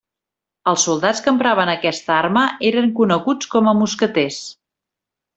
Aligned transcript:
Els 0.69 0.85
soldats 0.87 1.19
que 1.25 1.29
empraven 1.33 1.71
aquesta 1.73 2.15
arma 2.21 2.45
eren 2.73 2.87
coneguts 3.01 3.51
com 3.55 3.69
a 3.69 3.75
mosqueters. 3.83 4.41